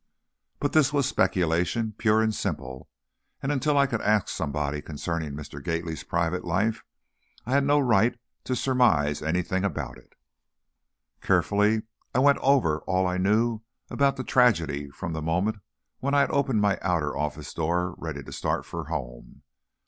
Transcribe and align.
But 0.59 0.73
this 0.73 0.91
was 0.91 1.05
speculation, 1.07 1.93
pure 1.95 2.23
and 2.23 2.33
simple, 2.33 2.89
and 3.43 3.51
until 3.51 3.77
I 3.77 3.85
could 3.85 4.01
ask 4.01 4.29
somebody 4.29 4.81
concerning 4.81 5.33
Mr. 5.33 5.63
Gately's 5.63 6.03
private 6.03 6.43
life, 6.43 6.83
I 7.45 7.51
had 7.51 7.63
no 7.65 7.79
right 7.79 8.17
to 8.45 8.55
surmise 8.55 9.21
anything 9.21 9.63
about 9.63 9.99
it. 9.99 10.13
Carefully, 11.21 11.83
I 12.15 12.17
went 12.17 12.39
over 12.39 12.79
all 12.87 13.05
I 13.05 13.19
knew 13.19 13.61
about 13.91 14.15
the 14.17 14.23
tragedy 14.23 14.89
from 14.89 15.13
the 15.13 15.21
moment 15.21 15.57
when 15.99 16.15
I 16.15 16.21
had 16.21 16.31
opened 16.31 16.61
my 16.61 16.79
outer 16.81 17.15
office 17.15 17.53
door 17.53 17.93
ready 17.99 18.23
to 18.23 18.31
start 18.31 18.65
for 18.65 18.85
home. 18.85 19.43